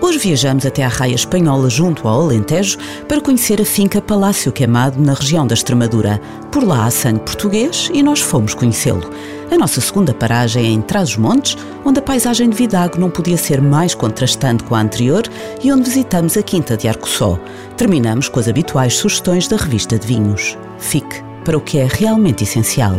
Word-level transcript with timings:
Hoje 0.00 0.18
viajamos 0.18 0.66
até 0.66 0.84
à 0.84 0.88
Raia 0.88 1.14
Espanhola, 1.14 1.70
junto 1.70 2.06
ao 2.06 2.22
Alentejo, 2.22 2.76
para 3.08 3.20
conhecer 3.20 3.60
a 3.60 3.64
finca 3.64 4.02
Palácio 4.02 4.52
Queimado, 4.52 5.00
na 5.00 5.14
região 5.14 5.46
da 5.46 5.54
Extremadura. 5.54 6.20
Por 6.52 6.62
lá 6.62 6.86
há 6.86 6.90
sangue 6.90 7.20
português 7.20 7.90
e 7.92 8.02
nós 8.02 8.20
fomos 8.20 8.54
conhecê-lo. 8.54 9.08
A 9.50 9.56
nossa 9.56 9.80
segunda 9.80 10.12
paragem 10.12 10.66
é 10.66 10.68
em 10.68 10.82
Trás-os-Montes, 10.82 11.56
onde 11.84 11.98
a 11.98 12.02
paisagem 12.02 12.50
de 12.50 12.56
Vidago 12.56 12.98
não 12.98 13.10
podia 13.10 13.36
ser 13.36 13.60
mais 13.60 13.94
contrastante 13.94 14.64
com 14.64 14.74
a 14.74 14.80
anterior 14.80 15.22
e 15.62 15.72
onde 15.72 15.84
visitamos 15.88 16.36
a 16.36 16.42
Quinta 16.42 16.76
de 16.76 16.88
Arcossó. 16.88 17.38
Terminamos 17.76 18.28
com 18.28 18.40
as 18.40 18.48
habituais 18.48 18.96
sugestões 18.96 19.48
da 19.48 19.56
revista 19.56 19.98
de 19.98 20.06
vinhos. 20.06 20.58
Fique 20.78 21.22
para 21.44 21.56
o 21.56 21.60
que 21.60 21.78
é 21.78 21.86
realmente 21.90 22.44
essencial. 22.44 22.94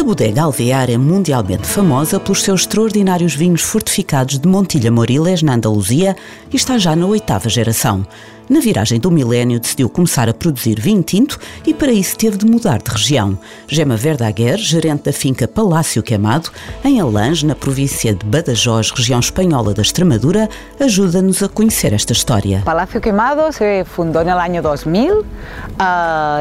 A 0.00 0.02
bodega 0.02 0.44
Alvear 0.44 0.90
é 0.90 0.96
mundialmente 0.96 1.66
famosa 1.66 2.18
pelos 2.18 2.42
seus 2.42 2.62
extraordinários 2.62 3.34
vinhos 3.34 3.60
fortificados 3.60 4.38
de 4.38 4.48
Montilha 4.48 4.90
Moriles, 4.90 5.42
na 5.42 5.52
Andaluzia, 5.52 6.16
e 6.50 6.56
está 6.56 6.78
já 6.78 6.96
na 6.96 7.04
oitava 7.04 7.50
geração. 7.50 8.06
Na 8.50 8.58
viragem 8.58 8.98
do 8.98 9.12
milénio 9.12 9.60
decidiu 9.60 9.88
começar 9.88 10.28
a 10.28 10.34
produzir 10.34 10.80
vinho 10.80 11.04
tinto 11.04 11.38
e 11.64 11.72
para 11.72 11.92
isso 11.92 12.18
teve 12.18 12.36
de 12.36 12.44
mudar 12.44 12.82
de 12.82 12.90
região. 12.90 13.38
Gema 13.68 13.96
Verdaguer, 13.96 14.58
gerente 14.58 15.04
da 15.04 15.12
finca 15.12 15.46
Palácio 15.46 16.02
Queimado, 16.02 16.50
em 16.84 17.00
Alange, 17.00 17.46
na 17.46 17.54
província 17.54 18.12
de 18.12 18.26
Badajoz, 18.26 18.90
região 18.90 19.20
espanhola 19.20 19.72
da 19.72 19.82
Extremadura, 19.82 20.48
ajuda-nos 20.80 21.44
a 21.44 21.48
conhecer 21.48 21.92
esta 21.92 22.12
história. 22.12 22.62
Palacio 22.64 23.00
Quemado 23.00 23.52
se 23.52 23.84
fundó 23.84 24.20
en 24.20 24.30
el 24.30 24.38
año 24.38 24.62
2000. 24.62 25.12
Uh, 25.12 25.24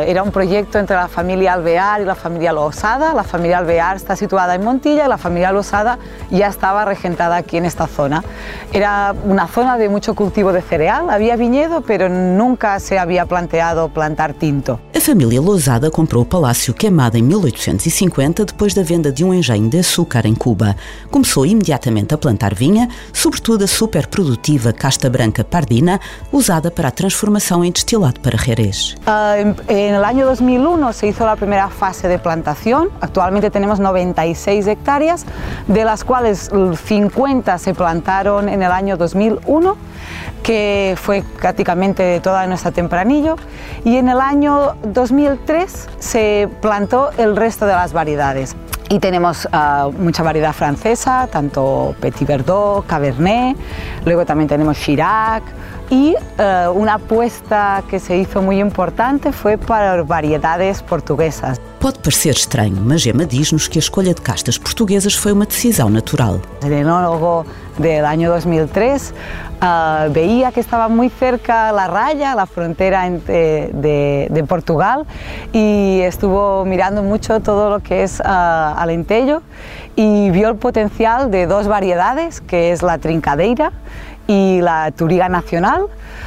era 0.07 0.23
un 0.23 0.31
proyecto 0.31 0.79
entre 0.79 0.95
la 0.95 1.09
familia 1.09 1.53
Alvear 1.53 2.01
y 2.01 2.05
la 2.05 2.15
familia 2.15 2.51
Losada. 2.51 3.13
La 3.13 3.23
familia 3.23 3.59
Alvear 3.59 3.97
está 3.97 4.15
situada 4.15 4.55
en 4.55 4.63
Montilla 4.63 5.05
y 5.05 5.07
la 5.07 5.19
familia 5.19 5.51
Losada 5.51 5.99
ya 6.31 6.47
estaba 6.47 6.85
regentada 6.85 7.35
aquí 7.35 7.57
en 7.57 7.65
esta 7.65 7.85
zona. 7.85 8.23
Era 8.73 9.13
una 9.25 9.47
zona 9.47 9.77
de 9.77 9.89
mucho 9.89 10.15
cultivo 10.15 10.51
de 10.51 10.63
cereal, 10.63 11.11
había 11.11 11.35
viñedo, 11.35 11.81
pero 11.81 11.98
nunca 12.07 12.79
se 12.79 12.97
había 12.97 13.25
planteado 13.25 13.89
plantar 13.89 14.33
tinto. 14.33 14.79
A 14.95 15.01
família 15.01 15.41
Lousada 15.41 15.89
comprou 15.89 16.23
o 16.23 16.25
Palácio 16.25 16.73
Queimado 16.73 17.17
em 17.17 17.23
1850 17.23 18.45
depois 18.45 18.73
da 18.73 18.83
venda 18.83 19.11
de 19.11 19.25
um 19.25 19.33
engenho 19.33 19.69
de 19.69 19.79
açúcar 19.79 20.25
em 20.25 20.35
Cuba. 20.35 20.75
Começou 21.09 21.45
imediatamente 21.45 22.13
a 22.13 22.17
plantar 22.17 22.53
vinha, 22.53 22.87
sobretudo 23.11 23.63
a 23.63 23.67
superprodutiva 23.67 24.71
casta 24.71 25.09
branca 25.09 25.43
pardina, 25.43 25.99
usada 26.31 26.69
para 26.69 26.89
a 26.89 26.91
transformação 26.91 27.65
em 27.65 27.71
destilado 27.71 28.19
para 28.19 28.37
Jerez. 28.37 28.95
Uh, 29.07 29.55
en 29.67 29.95
el 29.95 30.03
año 30.03 30.25
2001 30.25 30.93
se 30.93 31.07
hizo 31.07 31.25
la 31.25 31.35
primera 31.35 31.69
fase 31.69 32.07
de 32.07 32.19
plantación. 32.19 32.89
Actualmente 33.01 33.49
tenemos 33.49 33.79
96 33.79 34.67
hectáreas, 34.67 35.25
de 35.67 35.85
las 35.85 36.03
cuales 36.03 36.49
50 36.85 37.57
se 37.57 37.73
plantaron 37.73 38.49
en 38.49 38.61
el 38.61 38.71
año 38.71 38.97
2001, 38.97 39.77
que 40.43 40.95
fue 40.97 41.23
prácticamente 41.39 42.19
toda 42.21 42.47
nuestra 42.47 42.71
tempranillo. 42.71 43.35
Y 43.83 43.97
en 43.97 44.09
el 44.09 44.19
año 44.19 44.75
2003 44.83 45.89
se 45.99 46.49
plantó 46.61 47.11
el 47.17 47.35
resto 47.35 47.65
de 47.65 47.73
las 47.73 47.93
variedades. 47.93 48.55
Y 48.89 48.97
tenemos 48.99 49.47
uh, 49.53 49.91
mucha 49.91 50.23
variedad 50.23 50.51
francesa, 50.51 51.27
tanto 51.31 51.93
Petit 51.99 52.27
Verdot, 52.27 52.87
Cabernet, 52.87 53.55
luego 54.03 54.25
también 54.25 54.47
tenemos 54.47 54.77
Chirac, 54.79 55.43
y 55.91 56.15
uh, 56.15 56.71
una 56.71 56.95
apuesta 56.95 57.83
que 57.87 57.99
se 57.99 58.17
hizo 58.17 58.41
muy 58.41 58.59
importante 58.59 59.31
fue 59.31 59.59
para 59.59 60.01
variedades 60.01 60.81
portuguesas. 60.81 61.61
Pode 61.79 61.99
parecer 61.99 62.35
estranho, 62.35 62.75
mas 62.83 63.01
Gema 63.01 63.25
diz-nos 63.25 63.69
que 63.69 63.77
a 63.77 63.79
escolha 63.79 64.13
de 64.13 64.19
castas 64.19 64.57
portuguesas 64.57 65.15
foi 65.15 65.31
uma 65.31 65.45
decisão 65.45 65.89
natural. 65.89 66.41
El 66.61 66.73
enólogo 66.73 67.45
del 67.77 68.03
año 68.03 68.29
2003 68.29 69.13
uh, 69.13 70.11
veía 70.11 70.51
que 70.51 70.59
estaba 70.59 70.89
muy 70.89 71.09
cerca 71.09 71.71
la 71.71 71.87
raya, 71.87 72.35
la 72.35 72.45
frontera 72.45 73.09
de, 73.09 74.27
de, 74.29 74.43
Portugal, 74.43 75.05
y 75.53 76.01
estuvo 76.01 76.65
mirando 76.65 77.01
mucho 77.01 77.39
todo 77.39 77.69
lo 77.69 77.79
que 77.79 78.03
es 78.03 78.19
uh, 78.19 78.23
Alentejo 78.25 79.41
y 79.95 80.31
vio 80.31 80.49
el 80.49 80.57
potencial 80.57 81.31
de 81.31 81.47
dos 81.47 81.69
variedades, 81.69 82.41
que 82.41 82.73
es 82.73 82.83
la 82.83 82.97
trincadeira 82.97 83.71
y 84.27 84.59
la 84.59 84.91
Turiga 84.91 85.29
Nacional, 85.29 85.85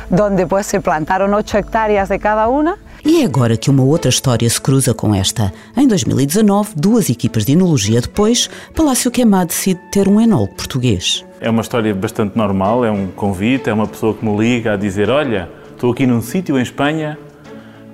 donde 0.09 0.47
pues 0.47 0.65
se 0.65 0.81
plantaron 0.81 1.35
8 1.35 1.59
hectáreas 1.59 2.09
de 2.09 2.19
cada 2.19 2.49
una. 2.49 2.79
E 3.05 3.21
é 3.21 3.25
agora 3.25 3.57
que 3.57 3.69
uma 3.69 3.83
outra 3.83 4.09
história 4.09 4.49
se 4.49 4.61
cruza 4.61 4.95
com 4.95 5.13
esta. 5.13 5.53
Em 5.77 5.89
2019, 5.89 6.75
duas 6.77 7.11
equipas 7.11 7.45
de 7.45 7.53
enologia 7.53 8.01
depois, 8.01 8.49
Palácio 8.77 9.11
Queimado 9.11 9.49
decide 9.49 9.81
ter 9.91 10.07
um 10.07 10.21
enólogo 10.21 10.55
português. 10.55 11.25
É 11.41 11.51
uma 11.51 11.63
história 11.63 11.93
bastante 11.93 12.37
normal, 12.37 12.85
é 12.85 12.91
um 12.93 13.09
convite, 13.09 13.69
é 13.69 13.73
uma 13.73 13.89
pessoa 13.89 14.15
que 14.15 14.25
me 14.25 14.37
liga 14.37 14.75
a 14.75 14.77
dizer 14.77 15.11
olha, 15.11 15.51
estou 15.73 15.91
aqui 15.91 16.07
num 16.07 16.23
sítio 16.23 16.57
em 16.57 16.63
Espanha 16.63 17.19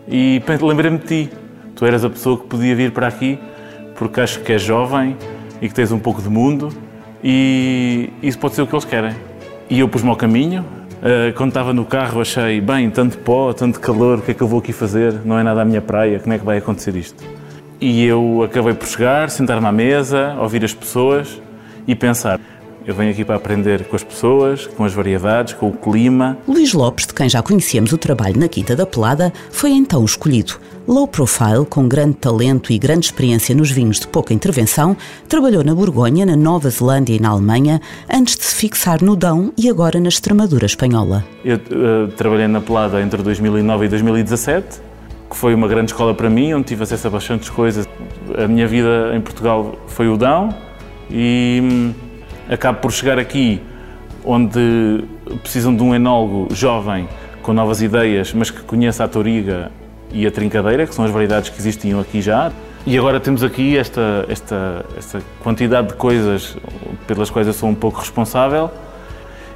e 0.06 0.42
lembrei-me 0.60 0.98
de 0.98 1.06
ti. 1.06 1.30
Tu 1.74 1.86
eras 1.86 2.04
a 2.04 2.10
pessoa 2.10 2.38
que 2.38 2.46
podia 2.46 2.76
vir 2.76 2.92
para 2.92 3.06
aqui 3.06 3.38
porque 3.96 4.20
acho 4.20 4.40
que 4.40 4.52
és 4.52 4.60
jovem 4.60 5.16
e 5.62 5.68
que 5.68 5.74
tens 5.74 5.90
um 5.90 5.98
pouco 5.98 6.20
de 6.20 6.28
mundo 6.28 6.68
e 7.24 8.10
isso 8.22 8.38
pode 8.38 8.54
ser 8.54 8.62
o 8.62 8.66
que 8.66 8.74
eles 8.74 8.84
querem. 8.84 9.14
E 9.70 9.80
eu 9.80 9.88
pus-me 9.88 10.10
ao 10.10 10.16
caminho. 10.16 10.77
Uh, 10.98 11.32
quando 11.36 11.50
estava 11.50 11.72
no 11.72 11.84
carro 11.84 12.20
achei, 12.20 12.60
bem, 12.60 12.90
tanto 12.90 13.18
pó, 13.18 13.52
tanto 13.52 13.78
calor, 13.78 14.18
o 14.18 14.22
que 14.22 14.32
é 14.32 14.34
que 14.34 14.42
eu 14.42 14.48
vou 14.48 14.58
aqui 14.58 14.72
fazer? 14.72 15.14
Não 15.24 15.38
é 15.38 15.44
nada 15.44 15.62
a 15.62 15.64
minha 15.64 15.80
praia, 15.80 16.18
como 16.18 16.32
é 16.32 16.38
que 16.38 16.44
vai 16.44 16.58
acontecer 16.58 16.96
isto? 16.96 17.22
E 17.80 18.04
eu 18.04 18.42
acabei 18.42 18.74
por 18.74 18.88
chegar, 18.88 19.30
sentar-me 19.30 19.66
à 19.66 19.70
mesa, 19.70 20.34
ouvir 20.40 20.64
as 20.64 20.74
pessoas 20.74 21.40
e 21.86 21.94
pensar, 21.94 22.40
eu 22.88 22.94
venho 22.94 23.10
aqui 23.10 23.22
para 23.22 23.36
aprender 23.36 23.84
com 23.84 23.94
as 23.94 24.02
pessoas, 24.02 24.66
com 24.66 24.82
as 24.82 24.94
variedades, 24.94 25.52
com 25.52 25.68
o 25.68 25.72
clima. 25.72 26.38
Luís 26.48 26.72
Lopes, 26.72 27.06
de 27.06 27.12
quem 27.12 27.28
já 27.28 27.42
conhecíamos 27.42 27.92
o 27.92 27.98
trabalho 27.98 28.40
na 28.40 28.48
Quinta 28.48 28.74
da 28.74 28.86
Pelada, 28.86 29.30
foi 29.50 29.72
então 29.72 30.02
escolhido. 30.06 30.54
Low 30.86 31.06
profile, 31.06 31.66
com 31.68 31.86
grande 31.86 32.14
talento 32.14 32.72
e 32.72 32.78
grande 32.78 33.04
experiência 33.04 33.54
nos 33.54 33.70
vinhos 33.70 34.00
de 34.00 34.08
pouca 34.08 34.32
intervenção, 34.32 34.96
trabalhou 35.28 35.62
na 35.62 35.74
Borgonha, 35.74 36.24
na 36.24 36.34
Nova 36.34 36.70
Zelândia 36.70 37.14
e 37.14 37.20
na 37.20 37.28
Alemanha, 37.28 37.78
antes 38.10 38.36
de 38.36 38.44
se 38.44 38.54
fixar 38.54 39.04
no 39.04 39.14
Dão 39.14 39.52
e 39.54 39.68
agora 39.68 40.00
na 40.00 40.08
Extremadura 40.08 40.64
espanhola. 40.64 41.22
Eu 41.44 41.56
uh, 41.56 42.08
trabalhei 42.16 42.48
na 42.48 42.62
Pelada 42.62 43.02
entre 43.02 43.22
2009 43.22 43.84
e 43.84 43.88
2017, 43.90 44.80
que 45.28 45.36
foi 45.36 45.52
uma 45.54 45.68
grande 45.68 45.92
escola 45.92 46.14
para 46.14 46.30
mim, 46.30 46.54
onde 46.54 46.68
tive 46.68 46.84
acesso 46.84 47.06
a 47.06 47.10
bastantes 47.10 47.50
coisas. 47.50 47.86
A 48.42 48.48
minha 48.48 48.66
vida 48.66 49.12
em 49.14 49.20
Portugal 49.20 49.76
foi 49.88 50.08
o 50.08 50.16
Dão 50.16 50.48
e 51.10 51.60
hum, 51.62 52.07
acabo 52.48 52.80
por 52.80 52.92
chegar 52.92 53.18
aqui 53.18 53.60
onde 54.24 55.04
precisam 55.42 55.74
de 55.74 55.82
um 55.82 55.94
enólogo 55.94 56.54
jovem 56.54 57.08
com 57.42 57.52
novas 57.52 57.80
ideias, 57.80 58.32
mas 58.32 58.50
que 58.50 58.60
conheça 58.62 59.04
a 59.04 59.08
Toriga 59.08 59.70
e 60.10 60.26
a 60.26 60.30
Trincadeira, 60.30 60.86
que 60.86 60.94
são 60.94 61.04
as 61.04 61.10
variedades 61.10 61.50
que 61.50 61.58
existiam 61.58 62.00
aqui 62.00 62.20
já. 62.20 62.52
E 62.86 62.96
agora 62.96 63.20
temos 63.20 63.42
aqui 63.42 63.76
esta, 63.76 64.24
esta, 64.28 64.84
esta 64.96 65.22
quantidade 65.42 65.88
de 65.88 65.94
coisas 65.94 66.56
pelas 67.06 67.30
quais 67.30 67.46
eu 67.46 67.52
sou 67.52 67.68
um 67.68 67.74
pouco 67.74 68.00
responsável. 68.00 68.70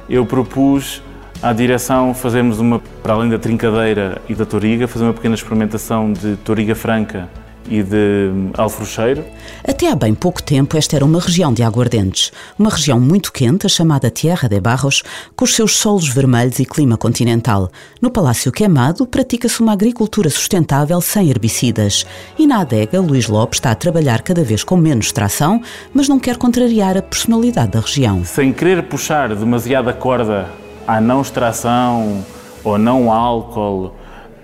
Eu 0.09 0.25
propus 0.25 1.01
à 1.41 1.51
direção 1.53 2.13
fazermos 2.13 2.59
uma, 2.59 2.79
para 3.01 3.13
além 3.13 3.29
da 3.29 3.39
Trincadeira 3.39 4.21
e 4.29 4.35
da 4.35 4.45
Toriga, 4.45 4.87
fazer 4.87 5.05
uma 5.05 5.13
pequena 5.13 5.35
experimentação 5.35 6.13
de 6.13 6.35
Toriga 6.37 6.75
Franca 6.75 7.29
e 7.69 7.81
de 7.81 8.29
alfrocheiro. 8.57 9.23
Até 9.65 9.89
há 9.89 9.95
bem 9.95 10.13
pouco 10.13 10.41
tempo 10.41 10.77
esta 10.77 10.95
era 10.95 11.05
uma 11.05 11.19
região 11.19 11.53
de 11.53 11.63
aguardentes, 11.63 12.31
uma 12.57 12.69
região 12.69 12.99
muito 12.99 13.31
quente, 13.31 13.65
a 13.65 13.69
chamada 13.69 14.09
Tierra 14.09 14.47
de 14.47 14.59
Barros, 14.59 15.03
com 15.35 15.45
os 15.45 15.55
seus 15.55 15.77
solos 15.77 16.07
vermelhos 16.07 16.59
e 16.59 16.65
clima 16.65 16.97
continental. 16.97 17.69
No 18.01 18.11
Palácio 18.11 18.51
Queimado 18.51 19.05
pratica-se 19.07 19.61
uma 19.61 19.73
agricultura 19.73 20.29
sustentável 20.29 20.99
sem 21.01 21.29
herbicidas. 21.29 22.05
E 22.37 22.45
na 22.45 22.61
adega, 22.61 22.99
Luís 22.99 23.27
Lopes 23.27 23.57
está 23.57 23.71
a 23.71 23.75
trabalhar 23.75 24.21
cada 24.21 24.43
vez 24.43 24.63
com 24.63 24.75
menos 24.75 25.11
tração, 25.11 25.61
mas 25.93 26.07
não 26.07 26.19
quer 26.19 26.37
contrariar 26.37 26.97
a 26.97 27.01
personalidade 27.01 27.71
da 27.71 27.79
região. 27.79 28.23
Sem 28.25 28.51
querer 28.51 28.83
puxar 28.83 29.33
demasiada 29.35 29.93
corda 29.93 30.49
à 30.87 30.99
não 30.99 31.21
extração 31.21 32.25
ou 32.63 32.77
não 32.77 33.11
álcool, 33.11 33.93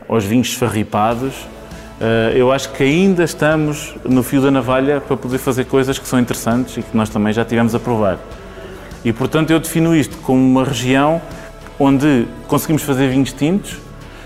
aos 0.07 0.23
vinhos 0.25 0.49
esfarripados, 0.49 1.33
Uh, 1.35 1.58
eu 2.35 2.51
acho 2.51 2.71
que 2.71 2.83
ainda 2.83 3.23
estamos 3.23 3.95
no 4.05 4.23
fio 4.23 4.41
da 4.41 4.49
navalha 4.49 5.01
para 5.01 5.17
poder 5.17 5.37
fazer 5.37 5.65
coisas 5.65 5.99
que 5.99 6.07
são 6.07 6.19
interessantes 6.19 6.77
e 6.77 6.81
que 6.81 6.95
nós 6.95 7.09
também 7.09 7.33
já 7.33 7.43
tivemos 7.43 7.75
a 7.75 7.79
provar. 7.79 8.17
E 9.03 9.11
portanto 9.11 9.51
eu 9.51 9.59
defino 9.59 9.95
isto 9.95 10.17
como 10.17 10.39
uma 10.39 10.63
região 10.63 11.21
onde 11.77 12.25
conseguimos 12.47 12.83
fazer 12.83 13.09
vinhos 13.09 13.31
tintos. 13.31 13.77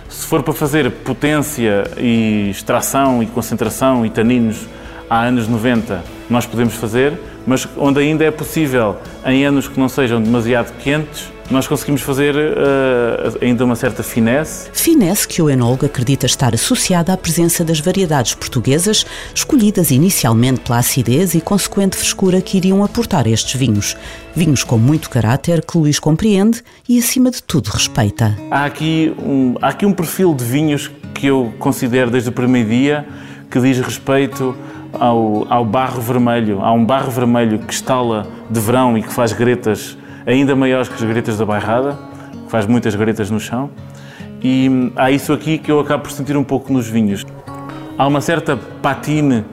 Se 0.10 0.26
for 0.28 0.44
para 0.44 0.54
fazer 0.54 0.90
potência 0.92 1.84
e 1.98 2.50
extração 2.52 3.24
e 3.24 3.26
concentração 3.26 4.06
e 4.06 4.10
taninos 4.10 4.68
há 5.10 5.22
anos 5.22 5.48
90, 5.48 6.04
nós 6.30 6.46
podemos 6.46 6.76
fazer, 6.76 7.20
mas 7.46 7.68
onde 7.78 8.00
ainda 8.00 8.24
é 8.24 8.32
possível, 8.32 8.98
em 9.26 9.46
anos 9.46 9.68
que 9.68 9.80
não 9.80 9.90
sejam 9.90 10.22
demasiado 10.22 10.74
quentes, 10.80 11.32
nós 11.52 11.68
conseguimos 11.68 12.02
fazer 12.02 12.36
uh, 12.36 13.38
ainda 13.42 13.66
uma 13.66 13.76
certa 13.76 14.02
finesse. 14.02 14.70
Finesse 14.72 15.28
que 15.28 15.42
o 15.42 15.50
enólogo 15.50 15.86
acredita 15.86 16.26
estar 16.26 16.54
associada 16.54 17.14
à 17.14 17.18
presença 17.18 17.64
das 17.64 17.80
variedades 17.80 18.34
portuguesas, 18.34 19.06
escolhidas 19.36 19.92
inicialmente 19.92 20.62
pela 20.62 20.80
acidez 20.80 21.36
e 21.36 21.42
consequente 21.42 21.98
frescura 21.98 22.42
que 22.42 22.58
iriam 22.58 22.84
aportar 22.84 23.28
estes 23.28 23.60
vinhos. 23.60 23.96
Vinhos 24.36 24.64
com 24.64 24.78
muito 24.78 25.10
caráter 25.10 25.64
que 25.64 25.78
Luís 25.78 26.00
compreende 26.00 26.64
e, 26.88 26.98
acima 26.98 27.30
de 27.30 27.44
tudo, 27.44 27.68
respeita. 27.68 28.36
Há 28.50 28.66
aqui 28.66 29.14
um, 29.20 29.56
há 29.62 29.70
aqui 29.70 29.86
um 29.86 29.94
perfil 29.94 30.34
de 30.34 30.44
vinhos 30.44 30.90
que 31.14 31.28
eu 31.28 31.54
considero 31.60 32.10
desde 32.10 32.30
o 32.30 32.32
primeiro 32.32 32.70
dia 32.70 33.06
que 33.52 33.60
diz 33.60 33.78
respeito 33.78 34.58
ao, 34.94 35.46
ao 35.50 35.66
barro 35.66 36.02
vermelho. 36.02 36.62
Há 36.62 36.72
um 36.72 36.86
barro 36.86 37.12
vermelho 37.12 37.60
que 37.60 37.74
estala 37.74 38.28
de 38.50 38.60
verão 38.60 38.98
e 38.98 39.04
que 39.04 39.14
faz 39.14 39.34
gretas 39.34 39.98
ainda 40.26 40.56
maiores 40.56 40.88
que 40.88 40.96
as 40.96 41.04
gretas 41.04 41.38
da 41.38 41.46
bairrada, 41.46 41.98
que 42.46 42.52
faz 42.52 42.66
muitas 42.66 42.96
gretas 42.96 43.30
no 43.30 43.40
chão. 43.40 43.70
E 44.42 44.92
há 44.96 45.10
isso 45.10 45.32
aqui 45.32 45.58
que 45.58 45.72
eu 45.72 45.80
acabo 45.80 46.04
por 46.04 46.12
sentir 46.12 46.36
um 46.36 46.44
pouco 46.44 46.72
nos 46.72 46.88
vinhos. 46.88 47.26
Há 47.98 48.08
uma 48.08 48.22
certa 48.22 48.58
patine, 48.58 49.46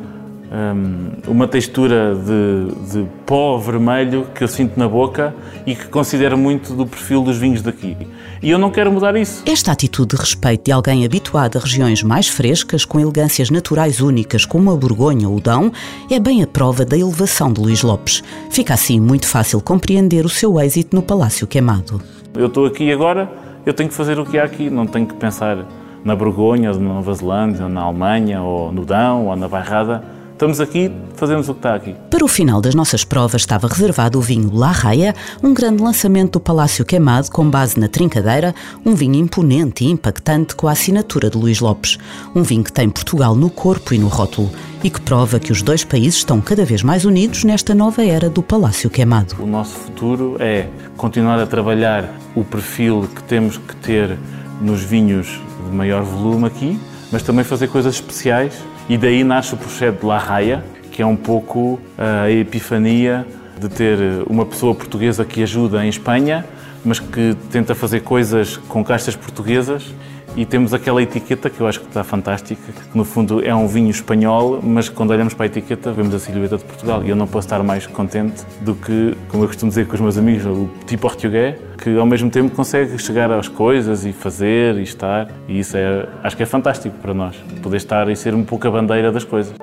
hum, 0.50 1.10
uma 1.28 1.46
textura 1.46 2.14
de, 2.14 2.92
de 2.92 3.08
pó 3.24 3.56
vermelho 3.58 4.26
que 4.34 4.42
eu 4.42 4.48
sinto 4.48 4.78
na 4.78 4.88
boca 4.88 5.34
e 5.64 5.74
que 5.74 5.86
considero 5.86 6.36
muito 6.36 6.74
do 6.74 6.86
perfil 6.86 7.22
dos 7.22 7.36
vinhos 7.36 7.62
daqui. 7.62 7.96
E 8.42 8.50
eu 8.50 8.58
não 8.58 8.70
quero 8.70 8.90
mudar 8.90 9.14
isso. 9.16 9.42
Esta 9.44 9.72
atitude 9.72 10.16
de 10.16 10.16
respeito 10.16 10.64
de 10.64 10.72
alguém 10.72 11.04
habituado 11.04 11.58
a 11.58 11.60
regiões 11.60 12.02
mais 12.02 12.26
frescas, 12.26 12.86
com 12.86 12.98
elegâncias 12.98 13.50
naturais 13.50 14.00
únicas 14.00 14.46
como 14.46 14.70
a 14.70 14.76
Borgonha 14.76 15.28
ou 15.28 15.36
o 15.36 15.40
Dão, 15.40 15.70
é 16.10 16.18
bem 16.18 16.42
a 16.42 16.46
prova 16.46 16.84
da 16.84 16.96
elevação 16.96 17.52
de 17.52 17.60
Luís 17.60 17.82
Lopes. 17.82 18.24
Fica 18.50 18.72
assim 18.72 18.98
muito 18.98 19.26
fácil 19.26 19.60
compreender 19.60 20.24
o 20.24 20.28
seu 20.28 20.58
êxito 20.58 20.96
no 20.96 21.02
Palácio 21.02 21.46
Queimado. 21.46 22.00
Eu 22.34 22.46
estou 22.46 22.64
aqui 22.64 22.90
agora, 22.90 23.30
eu 23.66 23.74
tenho 23.74 23.90
que 23.90 23.94
fazer 23.94 24.18
o 24.18 24.24
que 24.24 24.38
há 24.38 24.44
aqui, 24.44 24.70
não 24.70 24.86
tenho 24.86 25.06
que 25.06 25.14
pensar 25.14 25.66
na 26.02 26.16
Borgonha, 26.16 26.72
na 26.72 26.78
Nova 26.78 27.12
Zelândia, 27.12 27.64
ou 27.64 27.68
na 27.68 27.82
Alemanha, 27.82 28.40
ou 28.40 28.72
no 28.72 28.86
Dão, 28.86 29.26
ou 29.26 29.36
na 29.36 29.48
Bairrada 29.48 30.02
Estamos 30.40 30.58
aqui, 30.58 30.90
fazemos 31.16 31.50
o 31.50 31.52
que 31.52 31.58
está 31.58 31.74
aqui. 31.74 31.94
Para 32.08 32.24
o 32.24 32.26
final 32.26 32.62
das 32.62 32.74
nossas 32.74 33.04
provas 33.04 33.42
estava 33.42 33.68
reservado 33.68 34.18
o 34.18 34.22
vinho 34.22 34.50
La 34.54 34.72
Raia, 34.72 35.14
um 35.42 35.52
grande 35.52 35.82
lançamento 35.82 36.32
do 36.32 36.40
Palácio 36.40 36.82
Queimado 36.82 37.30
com 37.30 37.50
base 37.50 37.78
na 37.78 37.88
trincadeira, 37.88 38.54
um 38.82 38.94
vinho 38.94 39.16
imponente 39.16 39.84
e 39.84 39.90
impactante 39.90 40.56
com 40.56 40.66
a 40.66 40.72
assinatura 40.72 41.28
de 41.28 41.36
Luís 41.36 41.60
Lopes. 41.60 41.98
Um 42.34 42.42
vinho 42.42 42.64
que 42.64 42.72
tem 42.72 42.88
Portugal 42.88 43.34
no 43.34 43.50
corpo 43.50 43.92
e 43.92 43.98
no 43.98 44.08
rótulo 44.08 44.50
e 44.82 44.88
que 44.88 45.02
prova 45.02 45.38
que 45.38 45.52
os 45.52 45.60
dois 45.60 45.84
países 45.84 46.20
estão 46.20 46.40
cada 46.40 46.64
vez 46.64 46.82
mais 46.82 47.04
unidos 47.04 47.44
nesta 47.44 47.74
nova 47.74 48.02
era 48.02 48.30
do 48.30 48.42
Palácio 48.42 48.88
Queimado. 48.88 49.36
O 49.40 49.46
nosso 49.46 49.74
futuro 49.74 50.38
é 50.40 50.68
continuar 50.96 51.38
a 51.38 51.46
trabalhar 51.46 52.18
o 52.34 52.42
perfil 52.42 53.06
que 53.14 53.22
temos 53.24 53.58
que 53.58 53.76
ter 53.76 54.18
nos 54.58 54.82
vinhos 54.82 55.38
de 55.68 55.76
maior 55.76 56.02
volume 56.02 56.46
aqui, 56.46 56.80
mas 57.12 57.22
também 57.22 57.44
fazer 57.44 57.68
coisas 57.68 57.96
especiais 57.96 58.54
e 58.90 58.98
daí 58.98 59.22
nasce 59.22 59.54
o 59.54 59.56
projeto 59.56 60.00
de 60.00 60.06
La 60.06 60.18
Raia, 60.18 60.64
que 60.90 61.00
é 61.00 61.06
um 61.06 61.14
pouco 61.14 61.78
a 61.96 62.28
epifania 62.28 63.24
de 63.56 63.68
ter 63.68 63.96
uma 64.26 64.44
pessoa 64.44 64.74
portuguesa 64.74 65.24
que 65.24 65.44
ajuda 65.44 65.86
em 65.86 65.88
Espanha, 65.88 66.44
mas 66.84 66.98
que 66.98 67.36
tenta 67.52 67.72
fazer 67.72 68.00
coisas 68.00 68.56
com 68.56 68.82
castas 68.82 69.14
portuguesas. 69.14 69.94
E 70.36 70.44
temos 70.44 70.74
aquela 70.74 71.00
etiqueta 71.00 71.48
que 71.48 71.60
eu 71.60 71.68
acho 71.68 71.80
que 71.80 71.86
está 71.86 72.02
fantástica, 72.02 72.72
que 72.72 72.98
no 72.98 73.04
fundo 73.04 73.44
é 73.46 73.54
um 73.54 73.68
vinho 73.68 73.90
espanhol, 73.90 74.60
mas 74.60 74.88
quando 74.88 75.10
olhamos 75.10 75.34
para 75.34 75.44
a 75.44 75.46
etiqueta 75.46 75.92
vemos 75.92 76.12
a 76.12 76.18
silhueta 76.18 76.56
de 76.56 76.64
Portugal. 76.64 77.04
E 77.04 77.10
eu 77.10 77.16
não 77.16 77.28
posso 77.28 77.46
estar 77.46 77.62
mais 77.62 77.86
contente 77.86 78.42
do 78.60 78.74
que, 78.74 79.16
como 79.28 79.44
eu 79.44 79.46
costumo 79.46 79.70
dizer 79.70 79.86
com 79.86 79.94
os 79.94 80.00
meus 80.00 80.18
amigos, 80.18 80.44
o 80.46 80.68
tipo 80.84 81.02
português, 81.02 81.54
que 81.80 81.96
ao 81.96 82.04
mesmo 82.04 82.30
tempo 82.30 82.54
consegue 82.54 82.98
chegar 82.98 83.30
às 83.32 83.48
coisas 83.48 84.04
e 84.04 84.12
fazer 84.12 84.76
e 84.76 84.82
estar. 84.82 85.28
E 85.48 85.58
isso 85.58 85.76
é, 85.76 86.06
acho 86.22 86.36
que 86.36 86.42
é 86.42 86.46
fantástico 86.46 86.96
para 87.00 87.14
nós, 87.14 87.34
poder 87.62 87.78
estar 87.78 88.08
e 88.08 88.14
ser 88.14 88.34
um 88.34 88.44
pouco 88.44 88.68
a 88.68 88.70
bandeira 88.70 89.10
das 89.10 89.24
coisas. 89.24 89.54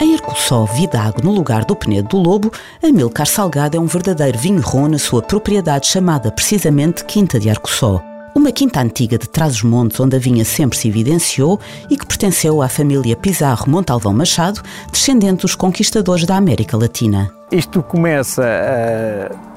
Em 0.00 0.14
Arcossó, 0.14 0.64
Vidago, 0.66 1.22
no 1.24 1.32
lugar 1.32 1.64
do 1.64 1.74
Penedo 1.74 2.08
do 2.08 2.18
Lobo, 2.18 2.52
Amilcar 2.82 3.26
Salgado 3.26 3.76
é 3.76 3.80
um 3.80 3.86
verdadeiro 3.86 4.38
vinho 4.38 4.60
ron 4.60 4.88
na 4.88 4.98
sua 4.98 5.20
propriedade 5.20 5.86
chamada 5.86 6.30
precisamente 6.30 7.04
Quinta 7.04 7.40
de 7.40 7.50
Arcossó. 7.50 8.00
Uma 8.34 8.52
quinta 8.52 8.80
antiga 8.80 9.16
de 9.16 9.26
Trás-os-Montes 9.26 9.98
onde 9.98 10.14
a 10.14 10.18
vinha 10.18 10.44
sempre 10.44 10.76
se 10.76 10.88
evidenciou 10.88 11.58
e 11.88 11.96
que 11.96 12.06
pertenceu 12.06 12.60
à 12.60 12.68
família 12.68 13.16
Pizarro 13.16 13.68
Montalvão 13.68 14.12
Machado, 14.12 14.60
descendente 14.92 15.40
dos 15.40 15.54
conquistadores 15.54 16.26
da 16.26 16.36
América 16.36 16.76
Latina. 16.76 17.32
Isto 17.50 17.82
começa 17.82 18.42
uh 18.42 19.55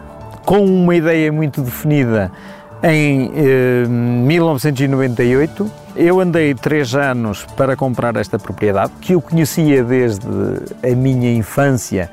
com 0.50 0.66
uma 0.66 0.96
ideia 0.96 1.32
muito 1.32 1.62
definida 1.62 2.32
em 2.82 3.32
eh, 3.36 3.86
1998. 3.88 5.72
Eu 5.96 6.20
andei 6.20 6.56
três 6.56 6.96
anos 6.96 7.46
para 7.56 7.76
comprar 7.76 8.16
esta 8.16 8.40
propriedade, 8.40 8.92
que 9.00 9.14
eu 9.14 9.22
conhecia 9.22 9.84
desde 9.84 10.26
a 10.82 10.96
minha 10.96 11.32
infância, 11.36 12.10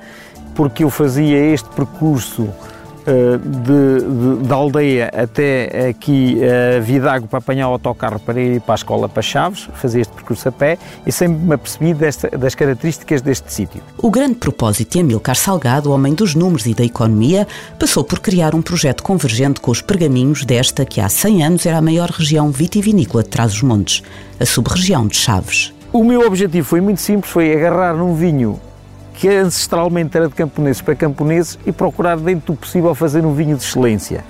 porque 0.54 0.84
eu 0.84 0.90
fazia 0.90 1.38
este 1.46 1.66
percurso 1.70 2.50
de, 3.06 4.41
de, 4.41 4.49
da 4.49 4.55
aldeia 4.56 5.11
até 5.14 5.88
aqui 5.88 6.38
a 6.43 6.79
uh, 6.79 6.82
Vidago 6.82 7.29
para 7.29 7.38
apanhar 7.38 7.69
o 7.69 7.73
autocarro 7.73 8.19
para 8.19 8.41
ir 8.41 8.61
para 8.61 8.75
a 8.75 8.76
escola 8.76 9.08
para 9.08 9.23
Chaves, 9.23 9.69
fazia 9.75 10.00
este 10.00 10.12
percurso 10.12 10.49
a 10.49 10.53
pé 10.53 10.79
e 11.06 11.12
sempre 11.12 11.38
me 11.38 11.55
apercebi 11.55 11.94
desta, 11.94 12.29
das 12.31 12.55
características 12.55 13.23
deste 13.23 13.53
sítio. 13.53 13.82
O 13.99 14.11
grande 14.11 14.35
propósito 14.35 14.93
de 14.93 15.00
Amilcar 15.00 15.37
Salgado, 15.37 15.93
homem 15.93 16.14
dos 16.14 16.35
números 16.35 16.67
e 16.67 16.75
da 16.75 16.85
economia, 16.85 17.47
passou 17.79 18.03
por 18.03 18.19
criar 18.19 18.55
um 18.55 18.62
projeto 18.62 19.03
convergente 19.03 19.61
com 19.61 19.70
os 19.70 19.81
pergaminhos 19.81 20.44
desta 20.44 20.85
que 20.85 21.00
há 21.00 21.08
100 21.08 21.44
anos 21.44 21.67
era 21.67 21.79
a 21.79 21.82
maior 21.82 22.11
região 22.11 22.50
vitivinícola 22.50 23.23
de 23.23 23.31
Trás-os-Montes, 23.31 24.03
a 24.41 24.44
sub-região 24.44 25.06
de 25.06 25.17
Chaves. 25.17 25.73
O 25.93 26.03
meu 26.03 26.26
objetivo 26.26 26.67
foi 26.67 26.81
muito 26.81 27.00
simples, 27.00 27.32
foi 27.32 27.55
agarrar 27.55 27.94
num 27.94 28.15
vinho 28.15 28.60
que 29.17 29.29
ancestralmente 29.29 30.17
era 30.17 30.29
de 30.29 30.35
camponeses 30.35 30.82
para 30.82 30.94
camponeses 30.94 31.58
e 31.67 31.73
procurar 31.73 32.17
dentro 32.19 32.53
do 32.53 32.58
possível 32.58 32.94
fazer 32.94 33.25
um 33.25 33.35
vinho 33.35 33.56
de 33.56 33.65
excelência. 33.65 34.25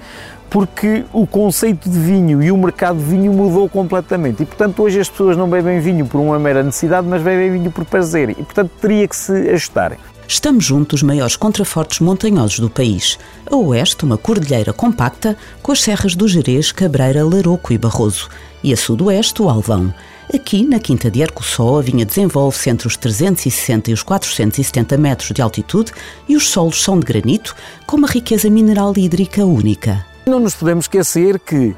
Porque 0.49 1.05
o 1.13 1.27
conceito 1.27 1.91
de 1.91 1.99
vinho 1.99 2.41
e 2.41 2.53
o 2.53 2.57
mercado 2.57 2.99
de 2.99 3.05
vinho 3.05 3.33
mudou 3.33 3.69
completamente 3.69 4.45
e, 4.45 4.47
portanto, 4.47 4.81
hoje 4.81 5.01
as 5.01 5.09
pessoas 5.09 5.37
não 5.37 5.51
bebem 5.51 5.81
vinho 5.81 6.07
por 6.07 6.21
uma 6.21 6.39
mera 6.39 6.63
necessidade, 6.63 7.07
mas 7.07 7.21
bebem 7.21 7.51
vinho 7.51 7.71
por 7.73 7.85
prazer 7.85 8.31
e, 8.31 8.35
portanto, 8.37 8.71
teria 8.81 9.07
que 9.09 9.17
se 9.17 9.33
ajustarem. 9.51 9.99
Estamos 10.29 10.65
junto 10.65 10.91
dos 10.91 11.03
maiores 11.03 11.37
contrafortes 11.37 12.01
montanhosos 12.01 12.61
do 12.61 12.71
país. 12.71 13.19
A 13.51 13.57
oeste, 13.57 14.05
uma 14.05 14.17
cordilheira 14.17 14.73
compacta 14.73 15.37
com 15.63 15.73
as 15.73 15.81
serras 15.81 16.15
do 16.15 16.27
Jerez, 16.27 16.73
Cabreira, 16.73 17.25
Laroco 17.25 17.73
e 17.73 17.79
Barroso. 17.79 18.29
E 18.63 18.73
a 18.73 18.77
sudoeste, 18.77 19.43
o 19.43 19.49
Alvão. 19.49 19.93
Aqui, 20.35 20.67
na 20.67 20.81
Quinta 20.81 21.09
de 21.09 21.23
Arcossó, 21.23 21.79
a 21.79 21.83
vinha 21.83 22.05
desenvolve-se 22.05 22.69
entre 22.69 22.89
os 22.89 22.97
360 22.97 23.91
e 23.91 23.95
os 23.95 24.03
470 24.03 24.97
metros 24.99 25.31
de 25.31 25.41
altitude 25.41 25.93
e 26.29 26.35
os 26.35 26.49
solos 26.49 26.83
são 26.83 26.99
de 26.99 27.07
granito, 27.07 27.55
com 27.87 27.97
uma 27.97 28.09
riqueza 28.09 28.51
mineral 28.51 28.93
hídrica 28.97 29.45
única. 29.45 30.05
Não 30.27 30.41
nos 30.41 30.57
podemos 30.57 30.87
esquecer 30.87 31.39
que, 31.39 31.77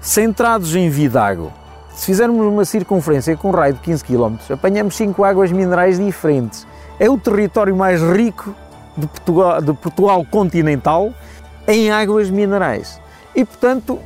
centrados 0.00 0.74
em 0.74 0.88
Vidago, 0.88 1.52
se 1.94 2.06
fizermos 2.06 2.46
uma 2.46 2.64
circunferência 2.64 3.36
com 3.36 3.48
um 3.48 3.52
raio 3.52 3.74
de 3.74 3.80
15 3.80 4.04
km, 4.04 4.36
apanhamos 4.48 4.96
cinco 4.96 5.22
águas 5.22 5.52
minerais 5.52 5.98
diferentes. 5.98 6.66
É 6.98 7.10
o 7.10 7.18
território 7.18 7.76
mais 7.76 8.00
rico 8.00 8.54
de 8.96 9.06
Portugal, 9.06 9.60
de 9.60 9.72
Portugal 9.74 10.26
continental 10.30 11.12
em 11.68 11.90
águas 11.90 12.30
minerais. 12.30 12.98
E, 13.36 13.44
portanto, 13.44 13.98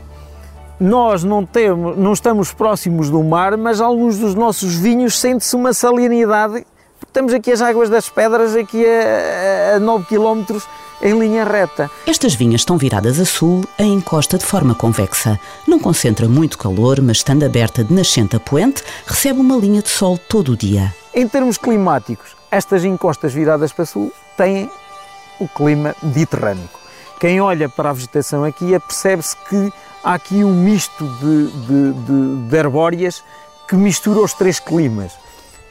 nós 0.79 1.25
não, 1.25 1.45
temos, 1.45 1.97
não 1.97 2.13
estamos 2.13 2.53
próximos 2.53 3.09
do 3.09 3.23
mar, 3.23 3.57
mas 3.57 3.81
alguns 3.81 4.19
dos 4.19 4.35
nossos 4.35 4.75
vinhos 4.75 5.19
sente-se 5.19 5.57
uma 5.57 5.73
salinidade. 5.73 6.67
Temos 7.13 7.33
aqui 7.33 7.51
as 7.51 7.63
águas 7.63 7.89
das 7.89 8.09
pedras, 8.09 8.55
aqui 8.55 8.85
a, 8.85 9.77
a 9.77 9.81
9 9.81 10.05
km 10.05 10.59
em 11.01 11.19
linha 11.19 11.45
reta. 11.45 11.91
Estas 12.07 12.35
vinhas 12.35 12.63
estão 12.63 12.77
viradas 12.77 13.19
a 13.21 13.25
sul, 13.25 13.65
a 13.79 13.83
encosta 13.83 14.39
de 14.39 14.45
forma 14.45 14.75
convexa. 14.75 15.39
Não 15.67 15.79
concentra 15.79 16.29
muito 16.29 16.59
calor, 16.59 17.01
mas 17.01 17.19
estando 17.19 17.45
aberta 17.45 17.83
de 17.85 17.93
nascente 17.93 18.37
a 18.37 18.41
poente, 18.41 18.83
recebe 19.07 19.41
uma 19.41 19.57
linha 19.57 19.83
de 19.83 19.89
sol 19.89 20.19
todo 20.19 20.53
o 20.53 20.57
dia. 20.57 20.95
Em 21.15 21.27
termos 21.27 21.57
climáticos, 21.57 22.37
estas 22.51 22.85
encostas 22.85 23.33
viradas 23.33 23.73
para 23.73 23.87
sul 23.87 24.13
têm 24.37 24.71
o 25.39 25.49
clima 25.49 25.95
mediterrâneo. 26.03 26.69
Quem 27.19 27.41
olha 27.41 27.69
para 27.69 27.91
a 27.91 27.93
vegetação 27.93 28.45
aqui 28.45 28.75
apercebe-se 28.75 29.37
que 29.49 29.73
há 30.05 30.15
aqui 30.15 30.45
um 30.45 30.53
misto 30.53 31.09
de, 31.19 31.47
de, 31.67 31.93
de, 31.93 32.49
de 32.49 32.59
arbóreas 32.59 33.25
que 33.67 33.75
mistura 33.75 34.21
os 34.21 34.35
três 34.35 34.61
climas. 34.61 35.13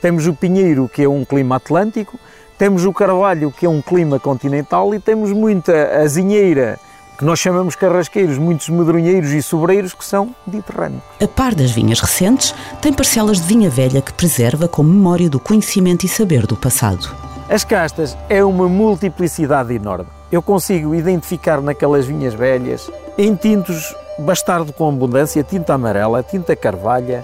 Temos 0.01 0.25
o 0.25 0.33
pinheiro, 0.33 0.89
que 0.89 1.03
é 1.03 1.09
um 1.09 1.23
clima 1.23 1.57
atlântico, 1.57 2.19
temos 2.57 2.83
o 2.85 2.91
carvalho, 2.91 3.51
que 3.51 3.65
é 3.65 3.69
um 3.69 3.81
clima 3.81 4.19
continental, 4.19 4.93
e 4.95 4.99
temos 4.99 5.31
muita 5.31 6.01
azinheira, 6.01 6.79
que 7.17 7.23
nós 7.23 7.39
chamamos 7.39 7.75
carrasqueiros, 7.75 8.37
muitos 8.37 8.67
medronheiros 8.69 9.31
e 9.31 9.41
sobreiros 9.41 9.93
que 9.93 10.03
são 10.03 10.35
mediterrâneos. 10.47 11.03
A 11.21 11.27
par 11.27 11.53
das 11.53 11.71
vinhas 11.71 11.99
recentes, 11.99 12.55
tem 12.81 12.91
parcelas 12.91 13.39
de 13.39 13.47
vinha 13.47 13.69
velha 13.69 14.01
que 14.01 14.13
preserva 14.13 14.67
com 14.67 14.83
memória 14.83 15.29
do 15.29 15.39
conhecimento 15.39 16.05
e 16.05 16.09
saber 16.09 16.47
do 16.47 16.55
passado. 16.55 17.15
As 17.49 17.63
castas 17.63 18.17
é 18.29 18.43
uma 18.43 18.67
multiplicidade 18.67 19.73
enorme. 19.73 20.14
Eu 20.31 20.41
consigo 20.41 20.95
identificar 20.95 21.61
naquelas 21.61 22.05
vinhas 22.05 22.33
velhas, 22.33 22.89
em 23.17 23.35
tintos 23.35 23.95
bastardo 24.17 24.71
com 24.73 24.89
abundância, 24.89 25.43
tinta 25.43 25.73
amarela, 25.73 26.23
tinta 26.23 26.55
carvalha, 26.55 27.23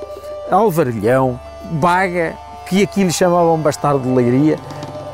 alvarilhão, 0.49 1.39
baga, 1.71 2.35
que 2.67 2.83
aqui 2.83 3.03
lhe 3.03 3.11
chamavam 3.11 3.57
bastardo 3.57 3.99
de 3.99 4.09
leiria, 4.09 4.57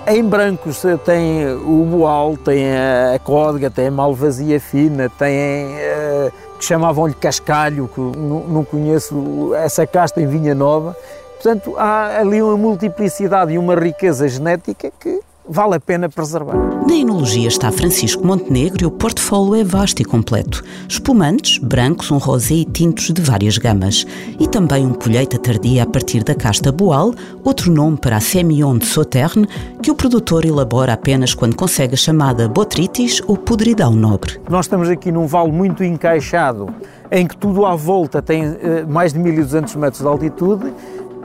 em 0.07 0.23
brancos 0.23 0.83
tem 1.03 1.47
o 1.53 1.85
boal, 1.85 2.37
tem 2.37 2.71
a 2.71 3.19
códega, 3.19 3.69
tem 3.69 3.87
a 3.87 3.91
malvazia 3.91 4.57
fina, 4.57 5.09
tem 5.09 5.65
uh, 5.75 6.31
que 6.57 6.63
chamavam-lhe 6.63 7.13
cascalho, 7.13 7.89
que 7.93 7.99
não 7.99 8.63
conheço 8.63 9.53
essa 9.55 9.85
casta 9.85 10.21
em 10.21 10.27
vinha 10.27 10.55
nova. 10.55 10.95
Portanto, 11.33 11.75
há 11.77 12.19
ali 12.19 12.41
uma 12.41 12.55
multiplicidade 12.55 13.53
e 13.53 13.57
uma 13.57 13.75
riqueza 13.75 14.29
genética 14.29 14.89
que 14.97 15.19
vale 15.49 15.75
a 15.75 15.79
pena 15.79 16.09
preservar. 16.09 16.55
Na 16.87 16.95
enologia 16.95 17.47
está 17.47 17.71
Francisco 17.71 18.25
Montenegro 18.25 18.83
e 18.83 18.85
o 18.85 18.91
portfólio 18.91 19.55
é 19.55 19.63
vasto 19.63 20.01
e 20.01 20.05
completo. 20.05 20.63
Espumantes, 20.87 21.57
brancos, 21.57 22.11
um 22.11 22.17
rosé 22.17 22.55
e 22.55 22.65
tintos 22.65 23.11
de 23.11 23.21
várias 23.21 23.57
gamas. 23.57 24.05
E 24.39 24.47
também 24.47 24.85
um 24.85 24.93
colheita 24.93 25.37
tardia 25.37 25.83
a 25.83 25.85
partir 25.85 26.23
da 26.23 26.35
casta 26.35 26.71
boal, 26.71 27.13
outro 27.43 27.71
nome 27.71 27.97
para 27.97 28.17
a 28.17 28.21
Semillon 28.21 28.77
de 28.77 28.85
Sauterne, 28.85 29.47
que 29.81 29.91
o 29.91 29.95
produtor 29.95 30.45
elabora 30.45 30.93
apenas 30.93 31.33
quando 31.33 31.55
consegue 31.55 31.93
a 31.93 31.97
chamada 31.97 32.47
botritis 32.47 33.21
ou 33.27 33.37
podridão 33.37 33.91
nobre. 33.91 34.39
Nós 34.49 34.65
estamos 34.65 34.89
aqui 34.89 35.11
num 35.11 35.27
vale 35.27 35.51
muito 35.51 35.83
encaixado, 35.83 36.67
em 37.11 37.25
que 37.25 37.37
tudo 37.37 37.65
à 37.65 37.75
volta 37.75 38.21
tem 38.21 38.43
eh, 38.43 38.85
mais 38.87 39.13
de 39.13 39.19
1200 39.19 39.75
metros 39.75 40.01
de 40.01 40.07
altitude 40.07 40.73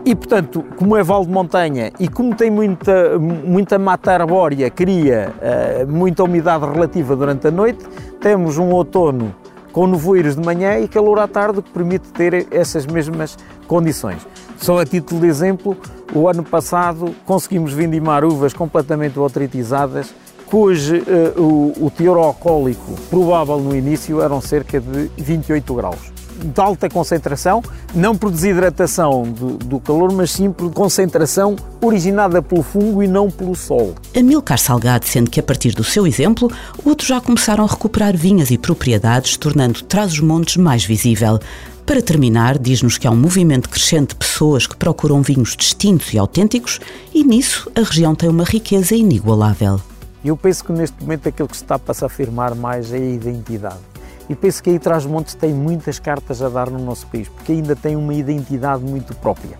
e, 0.04 0.14
portanto, 0.16 0.64
como 0.76 0.96
é 0.96 1.02
vale 1.02 1.26
de 1.26 1.32
montanha 1.32 1.92
e 1.98 2.08
como 2.08 2.34
tem 2.34 2.50
muita, 2.50 3.18
muita 3.18 3.78
mata 3.78 4.12
arbórea, 4.12 4.68
cria 4.68 5.32
uh, 5.38 5.90
muita 5.90 6.24
umidade 6.24 6.66
relativa 6.66 7.14
durante 7.14 7.46
a 7.46 7.50
noite, 7.50 7.84
temos 8.20 8.58
um 8.58 8.70
outono 8.70 9.32
com 9.72 9.86
nevoeiros 9.86 10.36
de 10.36 10.44
manhã 10.44 10.78
e 10.80 10.88
calor 10.88 11.18
à 11.20 11.28
tarde, 11.28 11.62
que 11.62 11.70
permite 11.70 12.08
ter 12.10 12.48
essas 12.50 12.84
mesmas 12.84 13.38
condições. 13.66 14.26
Só 14.58 14.78
a 14.78 14.84
título 14.84 15.20
de 15.20 15.28
exemplo, 15.28 15.76
o 16.12 16.28
ano 16.28 16.42
passado 16.42 17.14
conseguimos 17.24 17.72
vindimar 17.72 18.24
uvas 18.24 18.52
completamente 18.52 19.18
otritizadas, 19.18 20.12
cujo 20.46 20.96
uh, 20.96 21.40
o, 21.40 21.86
o 21.86 21.90
teor 21.90 22.18
alcoólico 22.18 22.92
provável 23.08 23.58
no 23.58 23.74
início 23.74 24.20
eram 24.20 24.40
cerca 24.40 24.80
de 24.80 25.10
28 25.16 25.74
graus 25.74 26.21
de 26.42 26.60
alta 26.60 26.88
concentração, 26.88 27.62
não 27.94 28.16
por 28.16 28.30
desidratação 28.30 29.22
do, 29.22 29.56
do, 29.58 29.80
calor, 29.80 30.12
mas 30.12 30.30
sim 30.30 30.50
por 30.50 30.70
concentração 30.72 31.56
originada 31.80 32.42
pelo 32.42 32.62
fungo 32.62 33.02
e 33.02 33.08
não 33.08 33.30
pelo 33.30 33.54
sol. 33.54 33.94
Amilcar 34.16 34.58
Salgado, 34.58 35.06
sendo 35.06 35.30
que 35.30 35.40
a 35.40 35.42
partir 35.42 35.74
do 35.74 35.84
seu 35.84 36.06
exemplo, 36.06 36.50
outros 36.84 37.08
já 37.08 37.20
começaram 37.20 37.64
a 37.64 37.68
recuperar 37.68 38.16
vinhas 38.16 38.50
e 38.50 38.58
propriedades, 38.58 39.36
tornando 39.36 39.82
Trás-os-Montes 39.82 40.56
mais 40.56 40.84
visível. 40.84 41.38
Para 41.84 42.00
terminar, 42.00 42.58
diz-nos 42.58 42.96
que 42.96 43.06
há 43.06 43.10
um 43.10 43.16
movimento 43.16 43.68
crescente 43.68 44.10
de 44.10 44.16
pessoas 44.16 44.66
que 44.66 44.76
procuram 44.76 45.20
vinhos 45.20 45.56
distintos 45.56 46.12
e 46.14 46.18
autênticos 46.18 46.78
e 47.12 47.24
nisso 47.24 47.70
a 47.74 47.80
região 47.80 48.14
tem 48.14 48.28
uma 48.28 48.44
riqueza 48.44 48.94
inigualável. 48.94 49.80
Eu 50.24 50.36
penso 50.36 50.64
que 50.64 50.72
neste 50.72 51.00
momento 51.02 51.28
aquilo 51.28 51.48
que 51.48 51.56
se 51.56 51.64
está 51.64 51.80
a 51.84 51.94
se 51.94 52.04
afirmar 52.04 52.54
mais 52.54 52.92
é 52.92 52.96
a 52.96 53.00
identidade 53.00 53.91
e 54.28 54.34
penso 54.34 54.62
que 54.62 54.70
aí 54.70 54.78
Trás-os-Montes 54.78 55.34
tem 55.34 55.52
muitas 55.52 55.98
cartas 55.98 56.42
a 56.42 56.48
dar 56.48 56.70
no 56.70 56.78
nosso 56.78 57.06
país, 57.06 57.28
porque 57.28 57.52
ainda 57.52 57.74
tem 57.74 57.96
uma 57.96 58.14
identidade 58.14 58.82
muito 58.82 59.14
própria. 59.16 59.56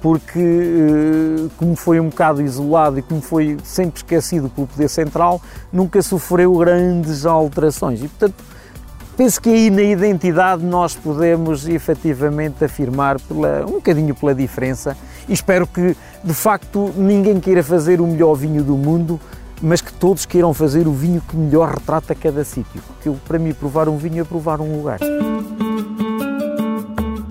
Porque, 0.00 0.38
eh, 0.38 1.48
como 1.56 1.76
foi 1.76 2.00
um 2.00 2.08
bocado 2.08 2.42
isolado 2.42 2.98
e 2.98 3.02
como 3.02 3.22
foi 3.22 3.56
sempre 3.62 3.98
esquecido 3.98 4.48
pelo 4.48 4.66
poder 4.66 4.88
central, 4.88 5.40
nunca 5.72 6.02
sofreu 6.02 6.52
grandes 6.56 7.24
alterações. 7.24 8.00
E, 8.00 8.08
portanto, 8.08 8.34
penso 9.16 9.40
que 9.40 9.48
aí 9.48 9.70
na 9.70 9.82
identidade 9.82 10.64
nós 10.64 10.96
podemos 10.96 11.68
efetivamente 11.68 12.64
afirmar 12.64 13.20
pela, 13.20 13.64
um 13.64 13.74
bocadinho 13.74 14.14
pela 14.14 14.34
diferença 14.34 14.96
e 15.28 15.32
espero 15.32 15.66
que, 15.66 15.96
de 16.24 16.34
facto, 16.34 16.92
ninguém 16.96 17.38
queira 17.38 17.62
fazer 17.62 18.00
o 18.00 18.06
melhor 18.06 18.34
vinho 18.34 18.62
do 18.64 18.76
mundo, 18.76 19.20
mas 19.62 19.80
que 19.80 19.92
todos 19.92 20.26
queiram 20.26 20.52
fazer 20.52 20.88
o 20.88 20.92
vinho 20.92 21.22
que 21.28 21.36
melhor 21.36 21.74
retrata 21.74 22.14
cada 22.14 22.44
sítio. 22.44 22.82
Porque 22.86 23.10
para 23.26 23.38
mim, 23.38 23.54
provar 23.54 23.88
um 23.88 23.96
vinho 23.96 24.20
é 24.20 24.24
provar 24.24 24.60
um 24.60 24.76
lugar. 24.76 24.98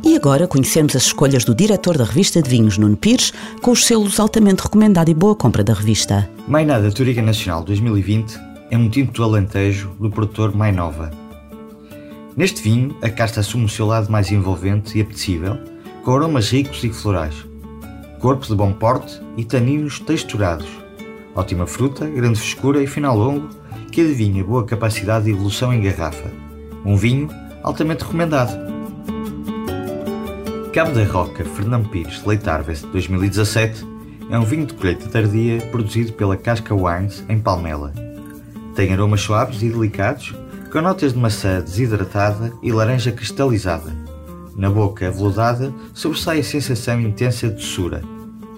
E 0.03 0.15
agora 0.15 0.47
conhecemos 0.47 0.95
as 0.95 1.03
escolhas 1.03 1.45
do 1.45 1.53
diretor 1.53 1.97
da 1.97 2.03
revista 2.03 2.41
de 2.41 2.49
vinhos, 2.49 2.77
Nuno 2.77 2.97
Pires, 2.97 3.33
com 3.61 3.71
os 3.71 3.85
selos 3.85 4.19
altamente 4.19 4.63
recomendado 4.63 5.09
e 5.09 5.13
boa 5.13 5.35
compra 5.35 5.63
da 5.63 5.73
revista. 5.73 6.29
Mainada 6.47 6.91
Turiga 6.91 7.21
Nacional 7.21 7.63
2020 7.63 8.39
é 8.71 8.77
um 8.77 8.89
tinto 8.89 9.13
do 9.13 9.23
Alentejo 9.23 9.91
do 9.99 10.09
produtor 10.09 10.55
Mainova. 10.55 11.11
Neste 12.35 12.61
vinho, 12.61 12.95
a 13.01 13.09
casta 13.09 13.41
assume 13.41 13.65
o 13.65 13.69
seu 13.69 13.85
lado 13.85 14.09
mais 14.09 14.31
envolvente 14.31 14.97
e 14.97 15.01
apetecível, 15.01 15.57
com 16.03 16.15
aromas 16.15 16.49
ricos 16.49 16.83
e 16.83 16.89
florais, 16.89 17.35
corpo 18.19 18.47
de 18.47 18.55
bom 18.55 18.71
porte 18.71 19.21
e 19.35 19.43
taninos 19.43 19.99
texturados, 19.99 20.67
Ótima 21.35 21.65
fruta, 21.65 22.05
grande 22.05 22.39
frescura 22.39 22.83
e 22.83 22.87
final 22.87 23.17
longo, 23.17 23.49
que 23.91 24.01
adivinha 24.01 24.43
boa 24.43 24.65
capacidade 24.65 25.25
de 25.25 25.31
evolução 25.31 25.73
em 25.73 25.81
garrafa. 25.81 26.29
Um 26.85 26.97
vinho 26.97 27.29
altamente 27.63 28.03
recomendado. 28.03 28.51
Cabo 30.73 30.93
da 30.93 31.03
Roca 31.05 31.45
Fernão 31.45 31.83
Pires 31.83 32.25
Leite 32.25 32.49
Harvest 32.49 32.85
2017 32.87 33.85
é 34.29 34.37
um 34.39 34.43
vinho 34.43 34.65
de 34.65 34.73
colheita 34.73 35.07
tardia 35.09 35.61
produzido 35.71 36.13
pela 36.13 36.35
Casca 36.35 36.75
Wines 36.75 37.23
em 37.29 37.39
Palmela. 37.39 37.93
Tem 38.75 38.93
aromas 38.93 39.21
suaves 39.21 39.61
e 39.61 39.69
delicados, 39.69 40.33
com 40.71 40.81
notas 40.81 41.13
de 41.13 41.19
maçã 41.19 41.61
desidratada 41.61 42.53
e 42.61 42.71
laranja 42.71 43.11
cristalizada. 43.11 43.93
Na 44.55 44.69
boca 44.69 45.07
aveludada 45.07 45.73
sobressai 45.93 46.39
a 46.39 46.43
sensação 46.43 46.99
intensa 46.99 47.47
de 47.47 47.55
doçura, 47.55 48.01